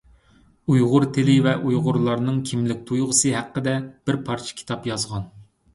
[0.75, 5.33] ئۇيغۇر تىلى ۋە ئۇيغۇرلارنىڭ كىملىك تۇيغۇسى ھەققىدە بىر پارچە كىتاب يازغان.